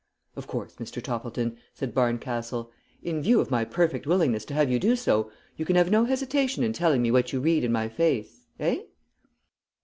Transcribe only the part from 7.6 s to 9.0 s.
in my face. Eh?"